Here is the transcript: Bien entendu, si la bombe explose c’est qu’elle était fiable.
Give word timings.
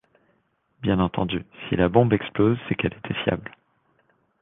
Bien 0.81 0.99
entendu, 0.99 1.45
si 1.69 1.75
la 1.75 1.87
bombe 1.87 2.13
explose 2.13 2.57
c’est 2.67 2.73
qu’elle 2.73 2.95
était 3.03 3.21
fiable. 3.23 3.51